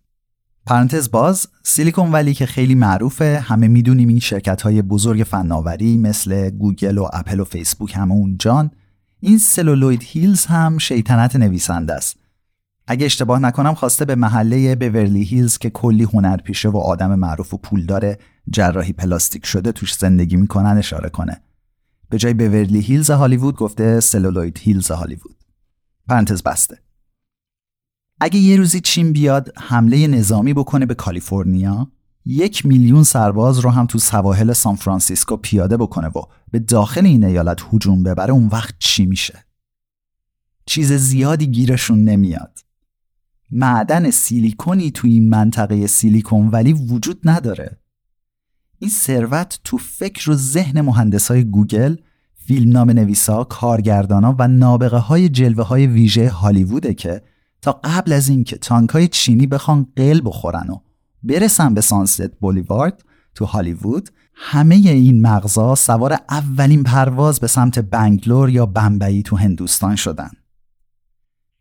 پرانتز 0.67 1.11
باز 1.11 1.47
سیلیکون 1.63 2.13
ولی 2.13 2.35
که 2.35 2.47
خیلی 2.47 2.75
معروفه 2.75 3.41
همه 3.41 3.69
می‌دونیم 3.69 4.09
این 4.09 4.21
شرکت 4.21 4.63
های 4.63 4.83
بزرگ 4.83 5.23
فناوری 5.23 5.97
مثل 5.97 6.51
گوگل 6.51 6.99
و 6.99 7.09
اپل 7.13 7.41
و 7.41 7.45
فیسبوک 7.45 7.97
همه 7.97 8.13
اونجان 8.13 8.71
این 9.21 9.39
سلولوید 9.39 10.03
هیلز 10.03 10.47
هم 10.47 10.79
شیطنت 10.79 11.37
نویسنده 11.37 11.95
است. 11.95 12.17
اگه 12.87 13.07
اشتباه 13.07 13.39
نکنم 13.39 13.75
خواسته 13.75 14.05
به 14.05 14.15
محله 14.15 14.75
بورلی 14.77 15.25
هیلز 15.25 15.59
که 15.59 15.71
کلی 15.71 16.05
هنرپیشه 16.05 16.69
و 16.69 16.77
آدم 16.79 17.15
معروف 17.15 17.55
و 17.55 17.57
پولدار 17.57 18.17
جراحی 18.51 18.93
پلاستیک 18.93 19.47
شده 19.47 19.73
توش 19.73 19.95
زندگی 19.95 20.37
می‌کنن 20.37 20.79
اشاره 20.79 21.09
کنه. 21.09 21.41
به 22.09 22.19
جای 22.19 22.35
بورلی 22.35 22.81
هیلز 22.81 23.11
هالیوود 23.11 23.57
گفته 23.57 24.01
سلولوید 24.01 24.59
هیلز 24.59 24.91
هالیوود. 24.91 25.37
پرانتز 26.09 26.43
بسته. 26.43 26.79
اگه 28.21 28.39
یه 28.39 28.57
روزی 28.57 28.81
چین 28.81 29.13
بیاد 29.13 29.53
حمله 29.57 30.07
نظامی 30.07 30.55
بکنه 30.55 30.87
به 30.87 30.95
کالیفرنیا 30.95 31.93
یک 32.25 32.67
میلیون 32.67 33.03
سرباز 33.03 33.59
رو 33.59 33.71
هم 33.71 33.87
تو 33.87 33.99
سواحل 33.99 34.53
سان 34.53 34.75
فرانسیسکو 34.75 35.37
پیاده 35.37 35.77
بکنه 35.77 36.09
و 36.09 36.23
به 36.51 36.59
داخل 36.59 37.07
این 37.07 37.25
ایالت 37.25 37.61
هجوم 37.73 38.03
ببره 38.03 38.33
اون 38.33 38.47
وقت 38.47 38.75
چی 38.79 39.07
میشه؟ 39.07 39.45
چیز 40.67 40.93
زیادی 40.93 41.47
گیرشون 41.47 42.05
نمیاد. 42.05 42.59
معدن 43.51 44.11
سیلیکونی 44.11 44.91
تو 44.91 45.07
این 45.07 45.29
منطقه 45.29 45.87
سیلیکون 45.87 46.49
ولی 46.49 46.73
وجود 46.73 47.21
نداره. 47.25 47.81
این 48.79 48.91
ثروت 48.91 49.61
تو 49.65 49.77
فکر 49.77 50.31
و 50.31 50.35
ذهن 50.35 50.81
مهندسای 50.81 51.45
گوگل 51.45 51.97
فیلمنامه 52.35 52.93
نویسا، 52.93 53.45
کارگردانا 53.45 54.37
و 54.39 54.49
نابغه 54.49 54.99
های 54.99 55.29
جلوه 55.29 55.65
های 55.65 55.87
ویژه 55.87 56.29
هالیووده 56.29 56.95
که 56.95 57.23
تا 57.63 57.81
قبل 57.85 58.13
از 58.13 58.29
اینکه 58.29 58.57
تانک 58.57 58.91
های 58.91 59.09
چینی 59.09 59.47
بخوان 59.47 59.87
قل 59.97 60.21
بخورن 60.25 60.71
و 60.71 60.79
برسن 61.23 61.75
به 61.75 61.81
سانست 61.81 62.31
بولیوارد 62.31 63.05
تو 63.35 63.45
هالیوود 63.45 64.11
همه 64.35 64.75
این 64.75 65.21
مغزا 65.21 65.75
سوار 65.75 66.19
اولین 66.31 66.83
پرواز 66.83 67.41
به 67.41 67.47
سمت 67.47 67.79
بنگلور 67.79 68.51
یا 68.51 68.67
بمبئی 68.67 69.23
تو 69.23 69.37
هندوستان 69.37 69.97
شدن. 69.97 70.31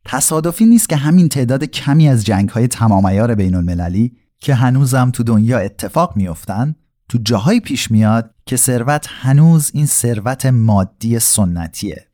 تصادفی 0.05 0.65
نیست 0.65 0.89
که 0.89 0.95
همین 0.95 1.29
تعداد 1.29 1.63
کمی 1.63 2.09
از 2.09 2.25
جنگ 2.25 2.49
های 2.49 2.67
تمامیار 2.67 3.35
بین 3.35 3.55
المللی 3.55 4.17
که 4.39 4.55
هنوزم 4.55 5.11
تو 5.11 5.23
دنیا 5.23 5.59
اتفاق 5.59 6.15
میافتن 6.15 6.75
تو 7.09 7.17
جاهای 7.17 7.59
پیش 7.59 7.91
میاد 7.91 8.35
که 8.45 8.57
ثروت 8.57 9.05
هنوز 9.09 9.71
این 9.73 9.85
ثروت 9.85 10.45
مادی 10.45 11.19
سنتیه. 11.19 12.07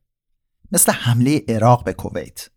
مثل 0.71 0.91
حمله 0.91 1.41
عراق 1.47 1.83
به 1.83 1.93
کویت. 1.93 2.49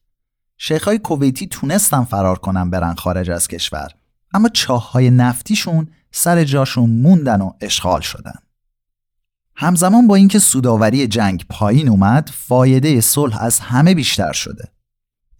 شیخهای 0.57 0.99
کویتی 0.99 1.47
تونستن 1.47 2.05
فرار 2.05 2.39
کنن 2.39 2.71
برن 2.71 2.95
خارج 2.95 3.31
از 3.31 3.49
کشور. 3.49 3.89
اما 4.35 4.49
چاه 4.49 4.93
های 4.93 5.11
نفتیشون 5.11 5.87
سر 6.13 6.45
جاشون 6.45 6.91
موندن 6.91 7.41
و 7.41 7.53
اشغال 7.61 8.01
شدن. 8.01 8.39
همزمان 9.57 10.07
با 10.07 10.15
اینکه 10.15 10.39
سوداوری 10.39 11.07
جنگ 11.07 11.45
پایین 11.51 11.89
اومد، 11.89 12.31
فایده 12.35 13.01
صلح 13.01 13.43
از 13.43 13.61
همه 13.61 13.95
بیشتر 13.95 14.33
شده. 14.33 14.65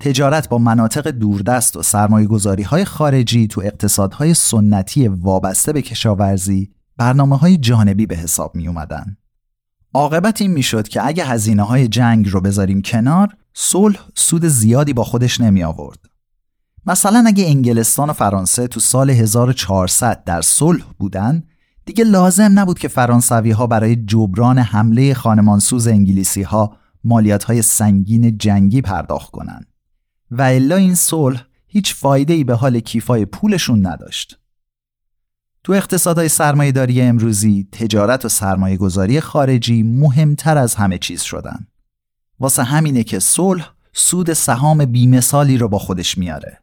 تجارت 0.01 0.49
با 0.49 0.59
مناطق 0.59 1.11
دوردست 1.11 1.77
و 1.77 1.83
سرمایه 1.83 2.27
گذاری 2.27 2.63
های 2.63 2.85
خارجی 2.85 3.47
تو 3.47 3.61
اقتصادهای 3.61 4.35
سنتی 4.35 5.09
وابسته 5.09 5.73
به 5.73 5.83
کشاورزی 5.83 6.71
برنامه 6.97 7.37
های 7.37 7.57
جانبی 7.57 8.07
به 8.07 8.17
حساب 8.17 8.55
می 8.55 8.69
اومدن. 8.69 9.17
عاقبت 9.95 10.41
این 10.41 10.51
می‌شد 10.51 10.89
که 10.89 11.07
اگه 11.07 11.25
هزینه 11.25 11.63
های 11.63 11.89
جنگ 11.89 12.29
رو 12.29 12.41
بذاریم 12.41 12.83
کنار، 12.83 13.29
صلح 13.55 14.09
سود 14.15 14.45
زیادی 14.45 14.93
با 14.93 15.05
خودش 15.05 15.41
نمی 15.41 15.65
آورد. 15.65 15.99
مثلا 16.87 17.25
اگه 17.27 17.47
انگلستان 17.47 18.11
و 18.11 18.13
فرانسه 18.13 18.67
تو 18.67 18.81
سال 18.81 19.11
1400 19.11 20.25
در 20.25 20.41
صلح 20.41 20.85
بودن 20.99 21.43
دیگه 21.85 22.05
لازم 22.05 22.59
نبود 22.59 22.79
که 22.79 22.89
فرانسوی 22.89 23.51
ها 23.51 23.67
برای 23.67 23.97
جبران 23.97 24.59
حمله 24.59 25.15
خانمانسوز 25.15 25.87
انگلیسی 25.87 26.43
ها 26.43 26.77
مالیات 27.05 27.45
های 27.45 27.63
سنگین 27.63 28.39
جنگی 28.39 28.83
پرداخت 28.83 29.31
کنن 29.31 29.61
و 30.31 30.43
الا 30.43 30.77
این 30.77 30.95
صلح 30.95 31.45
هیچ 31.67 31.95
فایده 31.95 32.33
ای 32.33 32.45
به 32.45 32.55
حال 32.55 32.81
کیفای 32.81 33.25
پولشون 33.25 33.87
نداشت. 33.87 34.39
تو 35.65 35.73
اقتصادهای 35.73 36.29
سرمایهداری 36.29 37.01
امروزی 37.01 37.69
تجارت 37.73 38.25
و 38.25 38.29
سرمایه 38.29 38.77
گذاری 38.77 39.21
خارجی 39.21 39.83
مهمتر 39.83 40.59
از 40.59 40.75
همه 40.75 40.99
چیز 40.99 41.23
شدن. 41.23 41.67
واسه 42.41 42.63
همینه 42.63 43.05
که 43.05 43.19
صلح 43.19 43.73
سود 43.93 44.33
سهام 44.33 44.85
بیمثالی 44.85 45.59
رو 45.59 45.69
با 45.69 45.79
خودش 45.79 46.19
میاره. 46.19 46.59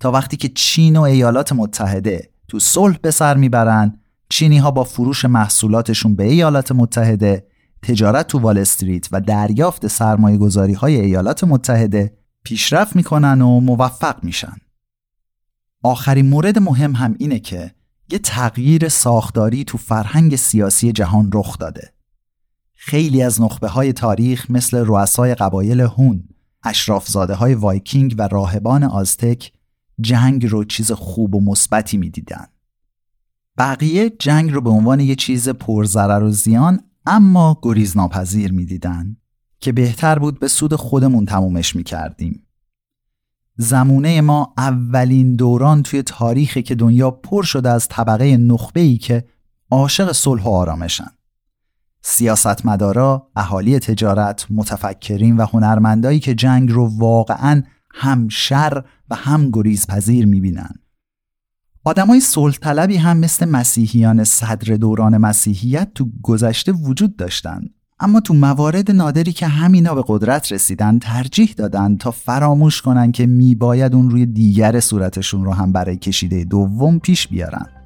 تا 0.00 0.10
وقتی 0.12 0.36
که 0.36 0.48
چین 0.48 0.96
و 0.96 1.00
ایالات 1.00 1.52
متحده 1.52 2.30
تو 2.48 2.58
صلح 2.58 2.98
به 3.02 3.10
سر 3.10 3.36
می‌برن 3.36 4.00
چینی 4.28 4.58
ها 4.58 4.70
با 4.70 4.84
فروش 4.84 5.24
محصولاتشون 5.24 6.14
به 6.14 6.24
ایالات 6.24 6.72
متحده 6.72 7.46
تجارت 7.82 8.26
تو 8.26 8.38
وال 8.38 8.58
استریت 8.58 9.08
و 9.12 9.20
دریافت 9.20 9.86
سرمایه 9.86 10.36
گذاری 10.36 10.72
های 10.72 11.00
ایالات 11.00 11.44
متحده 11.44 12.18
پیشرفت 12.42 12.96
می‌کنن 12.96 13.42
و 13.42 13.60
موفق 13.60 14.24
میشن. 14.24 14.56
آخرین 15.82 16.28
مورد 16.28 16.58
مهم 16.58 16.92
هم 16.92 17.14
اینه 17.18 17.38
که 17.38 17.74
یه 18.10 18.18
تغییر 18.18 18.88
ساختاری 18.88 19.64
تو 19.64 19.78
فرهنگ 19.78 20.36
سیاسی 20.36 20.92
جهان 20.92 21.30
رخ 21.34 21.58
داده. 21.58 21.92
خیلی 22.74 23.22
از 23.22 23.40
نخبه 23.40 23.68
های 23.68 23.92
تاریخ 23.92 24.50
مثل 24.50 24.76
رؤسای 24.76 25.34
قبایل 25.34 25.80
هون، 25.80 26.28
اشرافزاده 26.64 27.34
های 27.34 27.54
وایکینگ 27.54 28.14
و 28.18 28.28
راهبان 28.28 28.84
آزتک 28.84 29.52
جنگ 30.00 30.46
رو 30.46 30.64
چیز 30.64 30.92
خوب 30.92 31.34
و 31.34 31.40
مثبتی 31.40 31.96
می‌دیدن. 31.96 32.46
بقیه 33.58 34.10
جنگ 34.10 34.52
رو 34.52 34.60
به 34.60 34.70
عنوان 34.70 35.00
یه 35.00 35.14
چیز 35.14 35.48
پرضرر 35.48 36.22
و 36.22 36.30
زیان 36.30 36.80
اما 37.06 37.58
گریز 37.62 37.96
ناپذیر 37.96 38.52
می‌دیدن 38.52 39.16
که 39.60 39.72
بهتر 39.72 40.18
بود 40.18 40.40
به 40.40 40.48
سود 40.48 40.74
خودمون 40.74 41.26
تمومش 41.26 41.76
می‌کردیم. 41.76 42.46
زمونه 43.56 44.20
ما 44.20 44.54
اولین 44.58 45.36
دوران 45.36 45.82
توی 45.82 46.02
تاریخی 46.02 46.62
که 46.62 46.74
دنیا 46.74 47.10
پر 47.10 47.42
شده 47.42 47.70
از 47.70 47.88
طبقه 47.88 48.36
نخبه 48.36 48.80
ای 48.80 48.96
که 48.96 49.24
عاشق 49.70 50.12
صلح 50.12 50.42
و 50.42 50.48
آرامشن. 50.48 51.10
سیاستمدارا، 52.02 53.30
اهالی 53.36 53.78
تجارت، 53.78 54.46
متفکرین 54.50 55.36
و 55.36 55.46
هنرمندایی 55.46 56.20
که 56.20 56.34
جنگ 56.34 56.72
رو 56.72 56.98
واقعا 56.98 57.62
هم 57.94 58.28
شر 58.28 58.82
و 59.10 59.14
هم 59.14 59.50
گریز 59.50 59.86
پذیر 59.86 60.26
می‌بینن. 60.26 60.74
آدمای 61.84 62.20
صلح 62.20 62.56
طلبی 62.56 62.96
هم 62.96 63.16
مثل 63.16 63.48
مسیحیان 63.48 64.24
صدر 64.24 64.74
دوران 64.74 65.16
مسیحیت 65.16 65.90
تو 65.94 66.08
گذشته 66.22 66.72
وجود 66.72 67.16
داشتن. 67.16 67.60
اما 68.00 68.20
تو 68.20 68.34
موارد 68.34 68.90
نادری 68.90 69.32
که 69.32 69.46
همینا 69.46 69.94
به 69.94 70.04
قدرت 70.06 70.52
رسیدن 70.52 70.98
ترجیح 70.98 71.54
دادن 71.56 71.96
تا 71.96 72.10
فراموش 72.10 72.82
کنن 72.82 73.12
که 73.12 73.26
میباید 73.26 73.94
اون 73.94 74.10
روی 74.10 74.26
دیگر 74.26 74.80
صورتشون 74.80 75.44
رو 75.44 75.52
هم 75.52 75.72
برای 75.72 75.96
کشیده 75.96 76.44
دوم 76.44 76.98
پیش 76.98 77.28
بیارن. 77.28 77.77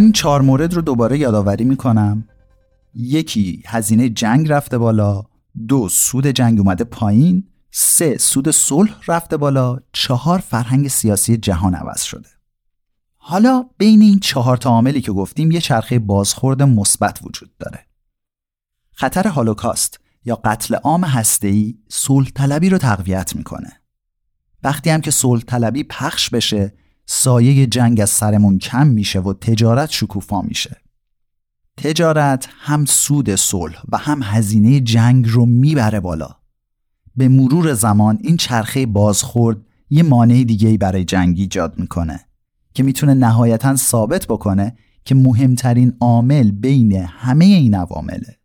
من 0.00 0.04
این 0.04 0.12
چهار 0.12 0.42
مورد 0.42 0.74
رو 0.74 0.82
دوباره 0.82 1.18
یادآوری 1.18 1.64
می‌کنم. 1.64 2.28
یکی 2.94 3.62
هزینه 3.66 4.08
جنگ 4.08 4.48
رفته 4.48 4.78
بالا. 4.78 5.22
دو 5.68 5.88
سود 5.88 6.26
جنگ 6.26 6.58
اومده 6.58 6.84
پایین. 6.84 7.48
سه 7.70 8.18
سود 8.18 8.50
صلح 8.50 8.96
رفته 9.08 9.36
بالا. 9.36 9.78
چهار 9.92 10.38
فرهنگ 10.38 10.88
سیاسی 10.88 11.36
جهان 11.36 11.74
عوض 11.74 12.02
شده. 12.02 12.28
حالا 13.16 13.64
بین 13.78 14.02
این 14.02 14.18
چهار 14.18 14.56
تا 14.56 14.70
عاملی 14.70 15.00
که 15.00 15.12
گفتیم 15.12 15.50
یه 15.50 15.60
چرخه 15.60 15.98
بازخورد 15.98 16.62
مثبت 16.62 17.18
وجود 17.22 17.56
داره. 17.58 17.86
خطر 18.92 19.28
هالوکاست 19.28 20.00
یا 20.24 20.36
قتل 20.44 20.74
عام 20.74 21.04
هسته‌ای 21.04 21.78
صلح 21.88 22.30
طلبی 22.34 22.68
رو 22.68 22.78
تقویت 22.78 23.36
می‌کنه. 23.36 23.80
وقتی 24.62 24.90
هم 24.90 25.00
که 25.00 25.10
صلح 25.10 25.42
طلبی 25.42 25.84
پخش 25.84 26.30
بشه 26.30 26.72
سایه 27.12 27.66
جنگ 27.66 28.00
از 28.00 28.10
سرمون 28.10 28.58
کم 28.58 28.86
میشه 28.86 29.20
و 29.20 29.32
تجارت 29.32 29.90
شکوفا 29.90 30.42
میشه. 30.42 30.76
تجارت 31.76 32.48
هم 32.50 32.84
سود 32.84 33.34
صلح 33.34 33.82
و 33.92 33.96
هم 33.96 34.20
هزینه 34.22 34.80
جنگ 34.80 35.28
رو 35.28 35.46
می‌بره 35.46 36.00
بالا. 36.00 36.28
به 37.16 37.28
مرور 37.28 37.74
زمان 37.74 38.18
این 38.20 38.36
چرخه 38.36 38.86
بازخورد 38.86 39.56
یه 39.90 40.02
مانع 40.02 40.44
دیگه 40.44 40.78
برای 40.78 41.04
جنگ 41.04 41.38
ایجاد 41.38 41.78
می‌کنه 41.78 42.20
که 42.74 42.82
می‌تونه 42.82 43.14
نهایتا 43.14 43.76
ثابت 43.76 44.26
بکنه 44.26 44.76
که 45.04 45.14
مهمترین 45.14 45.96
عامل 46.00 46.50
بین 46.50 46.92
همه 46.92 47.44
این 47.44 47.74
عوامله. 47.74 48.36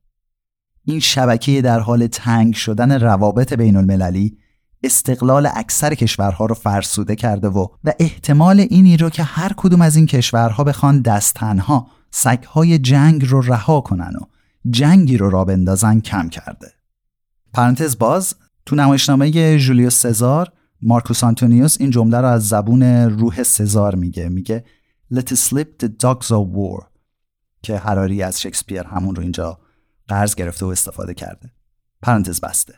این 0.86 1.00
شبکه 1.00 1.62
در 1.62 1.80
حال 1.80 2.08
تنگ 2.08 2.54
شدن 2.54 2.92
روابط 2.92 3.54
بین 3.54 3.76
المللی 3.76 4.38
استقلال 4.86 5.50
اکثر 5.56 5.94
کشورها 5.94 6.46
رو 6.46 6.56
فرسوده 6.56 7.16
کرده 7.16 7.50
و 7.50 7.68
و 7.84 7.94
احتمال 8.00 8.60
اینی 8.60 8.98
رو 8.98 9.10
که 9.10 9.24
هر 9.24 9.52
کدوم 9.58 9.82
از 9.82 9.96
این 9.96 10.06
کشورها 10.06 10.64
بخوان 10.64 11.02
دستنها 11.02 11.88
سگهای 12.12 12.80
جنگ 12.80 13.26
رو 13.26 13.42
رها 13.42 13.82
کنن 13.82 14.14
و 14.22 14.26
جنگی 14.70 15.18
رو 15.18 15.30
را 15.30 15.46
بندازن 15.46 16.00
کم 16.00 16.30
کرده. 16.30 16.74
پرانتز 17.54 17.98
باز 17.98 18.36
تو 18.66 18.76
نمایشنامه 18.76 19.58
جولیوس 19.58 20.00
سزار 20.00 20.52
مارکوس 20.82 21.24
آنتونیوس 21.24 21.78
این 21.80 21.90
جمله 21.90 22.22
رو 22.22 22.28
از 22.28 22.48
زبون 22.48 22.84
روح 23.10 23.44
سزار 23.44 23.96
میگه 23.96 24.30
میگه 24.30 24.64
Let 25.14 25.34
slip 25.34 25.84
the 25.84 25.88
dogs 25.88 26.28
of 26.28 26.46
war 26.56 26.86
که 27.64 27.78
حراری 27.78 28.24
از 28.24 28.42
شکسپیر 28.42 28.84
همون 28.84 29.16
رو 29.16 29.22
اینجا 29.22 29.60
قرض 30.08 30.36
گرفته 30.36 30.66
و 30.66 30.70
استفاده 30.70 31.14
کرده. 31.14 31.52
پرانتز 32.02 32.42
بسته. 32.42 32.74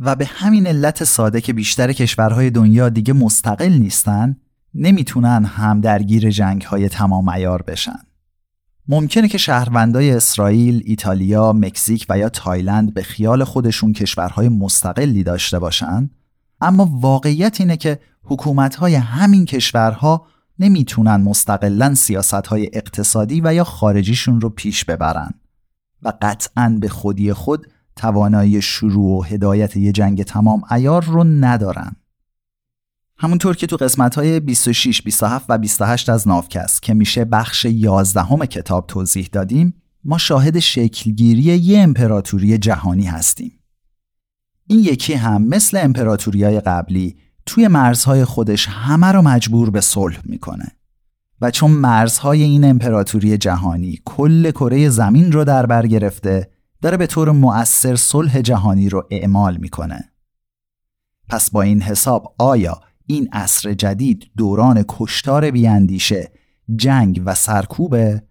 و 0.00 0.16
به 0.16 0.26
همین 0.26 0.66
علت 0.66 1.04
ساده 1.04 1.40
که 1.40 1.52
بیشتر 1.52 1.92
کشورهای 1.92 2.50
دنیا 2.50 2.88
دیگه 2.88 3.12
مستقل 3.12 3.72
نیستن 3.72 4.36
نمی‌تونن 4.74 5.44
هم 5.44 5.80
درگیر 5.80 6.30
جنگ 6.30 6.62
های 6.62 6.88
تمام 6.88 7.28
ایار 7.28 7.62
بشن. 7.62 7.98
ممکنه 8.88 9.28
که 9.28 9.38
شهروندای 9.38 10.10
اسرائیل، 10.10 10.82
ایتالیا، 10.84 11.52
مکزیک 11.52 12.06
و 12.08 12.18
یا 12.18 12.28
تایلند 12.28 12.94
به 12.94 13.02
خیال 13.02 13.44
خودشون 13.44 13.92
کشورهای 13.92 14.48
مستقلی 14.48 15.22
داشته 15.22 15.58
باشن 15.58 16.10
اما 16.60 16.90
واقعیت 16.92 17.60
اینه 17.60 17.76
که 17.76 17.98
حکومتهای 18.22 18.94
همین 18.94 19.44
کشورها 19.44 20.26
نمی‌تونن 20.58 21.16
مستقلا 21.16 21.94
سیاستهای 21.94 22.70
اقتصادی 22.72 23.40
و 23.44 23.54
یا 23.54 23.64
خارجیشون 23.64 24.40
رو 24.40 24.48
پیش 24.48 24.84
ببرن 24.84 25.30
و 26.02 26.12
قطعا 26.22 26.78
به 26.80 26.88
خودی 26.88 27.32
خود 27.32 27.66
توانایی 27.96 28.62
شروع 28.62 29.18
و 29.18 29.22
هدایت 29.22 29.76
یه 29.76 29.92
جنگ 29.92 30.22
تمام 30.22 30.62
ایار 30.70 31.04
رو 31.04 31.24
ندارن. 31.24 31.96
همونطور 33.18 33.56
که 33.56 33.66
تو 33.66 33.76
قسمت 33.76 34.14
های 34.14 34.40
26, 34.40 35.02
27 35.02 35.46
و 35.48 35.58
28 35.58 36.08
از 36.08 36.28
نافکست 36.28 36.82
که 36.82 36.94
میشه 36.94 37.24
بخش 37.24 37.64
11 37.64 38.46
کتاب 38.46 38.86
توضیح 38.86 39.28
دادیم 39.32 39.74
ما 40.04 40.18
شاهد 40.18 40.58
شکلگیری 40.58 41.42
یه 41.42 41.80
امپراتوری 41.80 42.58
جهانی 42.58 43.06
هستیم. 43.06 43.52
این 44.66 44.80
یکی 44.80 45.14
هم 45.14 45.42
مثل 45.42 45.80
امپراتوری 45.82 46.44
های 46.44 46.60
قبلی 46.60 47.16
توی 47.46 47.68
مرزهای 47.68 48.24
خودش 48.24 48.68
همه 48.68 49.06
رو 49.06 49.22
مجبور 49.22 49.70
به 49.70 49.80
صلح 49.80 50.20
می‌کنه. 50.24 50.66
و 51.40 51.50
چون 51.50 51.70
مرزهای 51.70 52.42
این 52.42 52.64
امپراتوری 52.64 53.38
جهانی 53.38 54.00
کل 54.04 54.50
کره 54.50 54.88
زمین 54.88 55.32
رو 55.32 55.44
در 55.44 55.66
بر 55.66 55.86
گرفته 55.86 56.50
داره 56.86 56.96
به 56.96 57.06
طور 57.06 57.30
مؤثر 57.30 57.96
صلح 57.96 58.40
جهانی 58.40 58.88
رو 58.88 59.06
اعمال 59.10 59.56
می‌کنه. 59.56 60.12
پس 61.28 61.50
با 61.50 61.62
این 61.62 61.82
حساب 61.82 62.34
آیا 62.38 62.80
این 63.06 63.28
عصر 63.32 63.74
جدید 63.74 64.30
دوران 64.36 64.84
کشتار 64.88 65.50
بیاندیشه 65.50 66.32
جنگ 66.76 67.22
و 67.24 67.34
سرکوبه 67.34 68.22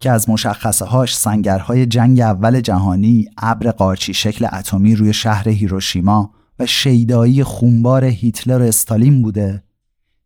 که 0.00 0.10
از 0.10 0.30
مشخصه 0.30 0.84
هاش 0.84 1.16
سنگرهای 1.16 1.86
جنگ 1.86 2.20
اول 2.20 2.60
جهانی 2.60 3.26
ابر 3.38 3.70
قارچی 3.70 4.14
شکل 4.14 4.46
اتمی 4.52 4.94
روی 4.94 5.12
شهر 5.12 5.48
هیروشیما 5.48 6.34
و 6.58 6.66
شیدایی 6.66 7.44
خونبار 7.44 8.04
هیتلر 8.04 8.62
و 8.62 8.64
استالین 8.64 9.22
بوده 9.22 9.64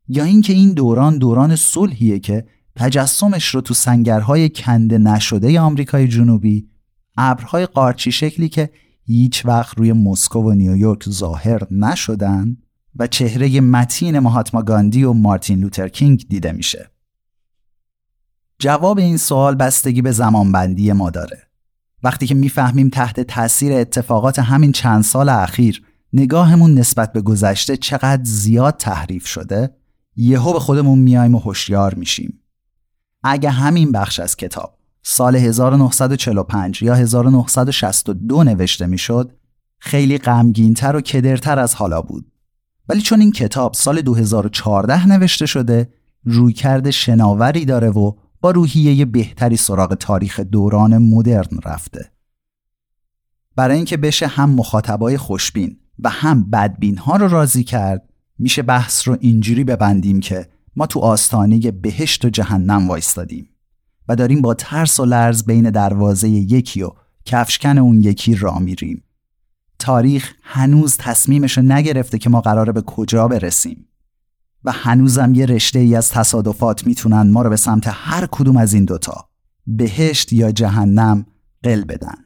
یا 0.08 0.24
اینکه 0.24 0.52
این 0.52 0.72
دوران 0.72 1.18
دوران 1.18 1.56
صلحیه 1.56 2.18
که 2.18 2.44
تجسمش 2.76 3.54
رو 3.54 3.60
تو 3.60 3.74
سنگرهای 3.74 4.48
کنده 4.48 4.98
نشده 4.98 5.60
آمریکای 5.60 6.08
جنوبی 6.08 6.68
ابرهای 7.20 7.66
قارچی 7.66 8.12
شکلی 8.12 8.48
که 8.48 8.70
هیچ 9.04 9.46
وقت 9.46 9.78
روی 9.78 9.92
مسکو 9.92 10.40
و 10.40 10.50
نیویورک 10.50 11.08
ظاهر 11.08 11.66
نشدن 11.70 12.56
و 12.96 13.06
چهره 13.06 13.60
متین 13.60 14.18
مهاتما 14.18 14.62
گاندی 14.62 15.04
و 15.04 15.12
مارتین 15.12 15.60
لوتر 15.60 15.88
کینگ 15.88 16.26
دیده 16.28 16.52
میشه. 16.52 16.90
جواب 18.58 18.98
این 18.98 19.16
سوال 19.16 19.54
بستگی 19.54 20.02
به 20.02 20.12
زمانبندی 20.12 20.92
ما 20.92 21.10
داره. 21.10 21.42
وقتی 22.02 22.26
که 22.26 22.34
می‌فهمیم 22.34 22.88
تحت 22.88 23.20
تاثیر 23.20 23.72
اتفاقات 23.72 24.38
همین 24.38 24.72
چند 24.72 25.02
سال 25.02 25.28
اخیر 25.28 25.82
نگاهمون 26.12 26.74
نسبت 26.74 27.12
به 27.12 27.20
گذشته 27.20 27.76
چقدر 27.76 28.24
زیاد 28.24 28.76
تحریف 28.76 29.26
شده 29.26 29.76
یهو 30.16 30.52
به 30.52 30.60
خودمون 30.60 30.98
میایم 30.98 31.34
و 31.34 31.38
هوشیار 31.38 31.94
میشیم. 31.94 32.42
اگه 33.22 33.50
همین 33.50 33.92
بخش 33.92 34.20
از 34.20 34.36
کتاب 34.36 34.77
سال 35.02 35.36
1945 35.36 36.82
یا 36.82 36.94
1962 36.94 38.44
نوشته 38.44 38.86
می‌شد 38.86 39.32
خیلی 39.78 40.18
غمگینتر 40.18 40.96
و 40.96 41.00
کدرتر 41.00 41.58
از 41.58 41.74
حالا 41.74 42.02
بود. 42.02 42.32
ولی 42.88 43.00
چون 43.00 43.20
این 43.20 43.32
کتاب 43.32 43.74
سال 43.74 44.00
2014 44.00 45.06
نوشته 45.06 45.46
شده 45.46 45.92
رویکرد 46.24 46.90
شناوری 46.90 47.64
داره 47.64 47.90
و 47.90 48.12
با 48.40 48.50
روحیه 48.50 49.04
بهتری 49.04 49.56
سراغ 49.56 49.94
تاریخ 49.94 50.40
دوران 50.40 50.98
مدرن 50.98 51.58
رفته. 51.64 52.10
برای 53.56 53.76
اینکه 53.76 53.96
بشه 53.96 54.26
هم 54.26 54.50
مخاطبای 54.50 55.16
خوشبین 55.16 55.76
و 55.98 56.08
هم 56.08 56.50
بدبین 56.50 56.98
ها 56.98 57.16
رو 57.16 57.28
راضی 57.28 57.64
کرد 57.64 58.08
میشه 58.38 58.62
بحث 58.62 59.08
رو 59.08 59.16
اینجوری 59.20 59.64
ببندیم 59.64 60.20
که 60.20 60.48
ما 60.76 60.86
تو 60.86 61.00
آستانه 61.00 61.70
بهشت 61.70 62.24
و 62.24 62.28
جهنم 62.28 62.88
وایستادیم. 62.88 63.48
و 64.08 64.16
داریم 64.16 64.42
با 64.42 64.54
ترس 64.54 65.00
و 65.00 65.04
لرز 65.04 65.44
بین 65.44 65.70
دروازه 65.70 66.28
یکی 66.28 66.82
و 66.82 66.90
کفشکن 67.24 67.78
اون 67.78 68.02
یکی 68.02 68.34
را 68.34 68.58
میریم. 68.58 69.04
تاریخ 69.78 70.32
هنوز 70.42 70.96
تصمیمش 70.96 71.58
نگرفته 71.58 72.18
که 72.18 72.30
ما 72.30 72.40
قراره 72.40 72.72
به 72.72 72.82
کجا 72.82 73.28
برسیم 73.28 73.88
و 74.64 74.72
هنوزم 74.72 75.34
یه 75.34 75.46
رشته 75.46 75.78
ای 75.78 75.94
از 75.94 76.10
تصادفات 76.10 76.86
می‌تونن 76.86 77.30
ما 77.30 77.42
رو 77.42 77.50
به 77.50 77.56
سمت 77.56 77.84
هر 77.86 78.28
کدوم 78.30 78.56
از 78.56 78.74
این 78.74 78.84
دوتا 78.84 79.28
بهشت 79.66 80.32
یا 80.32 80.52
جهنم 80.52 81.26
قل 81.62 81.84
بدن. 81.84 82.24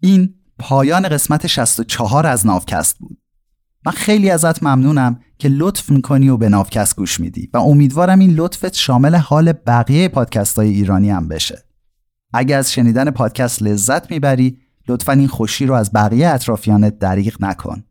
این 0.00 0.34
پایان 0.58 1.08
قسمت 1.08 1.46
64 1.46 2.26
از 2.26 2.46
ناوکست 2.46 2.98
بود. 2.98 3.18
من 3.86 3.92
خیلی 3.92 4.30
ازت 4.30 4.62
ممنونم 4.62 5.20
که 5.42 5.48
لطف 5.48 5.90
می‌کنی 5.90 6.28
و 6.28 6.36
به 6.36 6.48
نافکست 6.48 6.96
گوش 6.96 7.20
میدی. 7.20 7.50
و 7.54 7.58
امیدوارم 7.58 8.18
این 8.18 8.34
لطفت 8.34 8.74
شامل 8.74 9.14
حال 9.14 9.52
بقیه 9.52 10.08
پادکست 10.08 10.56
های 10.56 10.68
ایرانی 10.68 11.10
هم 11.10 11.28
بشه. 11.28 11.64
اگر 12.32 12.58
از 12.58 12.72
شنیدن 12.72 13.10
پادکست 13.10 13.62
لذت 13.62 14.10
می‌بری 14.10 14.58
لطفا 14.88 15.12
این 15.12 15.28
خوشی 15.28 15.66
رو 15.66 15.74
از 15.74 15.92
بقیه 15.92 16.28
اطرافیانت 16.28 16.98
دریغ 16.98 17.36
نکن. 17.40 17.84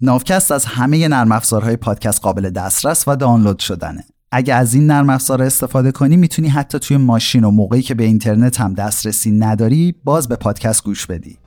نافکست 0.00 0.52
از 0.52 0.64
همه 0.64 1.08
نرم 1.08 1.32
افزارهای 1.32 1.76
پادکست 1.76 2.20
قابل 2.20 2.50
دسترس 2.50 3.08
و 3.08 3.16
دانلود 3.16 3.58
شدنه. 3.58 4.04
اگه 4.32 4.54
از 4.54 4.74
این 4.74 4.86
نرم 4.86 5.10
افزار 5.10 5.42
استفاده 5.42 5.92
کنی 5.92 6.16
می‌تونی 6.16 6.48
حتی 6.48 6.78
توی 6.78 6.96
ماشین 6.96 7.44
و 7.44 7.50
موقعی 7.50 7.82
که 7.82 7.94
به 7.94 8.04
اینترنت 8.04 8.60
هم 8.60 8.74
دسترسی 8.74 9.30
نداری 9.30 9.94
باز 10.04 10.28
به 10.28 10.36
پادکست 10.36 10.84
گوش 10.84 11.06
بدی. 11.06 11.38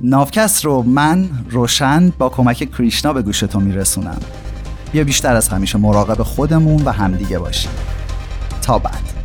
نافکست 0.00 0.64
رو 0.64 0.82
من 0.82 1.28
روشن 1.50 2.12
با 2.18 2.28
کمک 2.28 2.70
کریشنا 2.76 3.12
به 3.12 3.22
گوش 3.22 3.40
تو 3.40 3.60
میرسونم. 3.60 4.20
بیا 4.92 5.04
بیشتر 5.04 5.36
از 5.36 5.48
همیشه 5.48 5.78
مراقب 5.78 6.22
خودمون 6.22 6.82
و 6.84 6.90
همدیگه 6.92 7.38
باشیم. 7.38 7.70
تا 8.62 8.78
بعد. 8.78 9.21